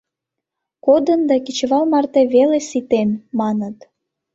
—Кодын 0.85 1.21
да 1.29 1.35
кечывал 1.45 1.83
марте 1.93 2.21
веле 2.33 2.59
ситен, 2.69 3.09
маныт. 3.39 3.77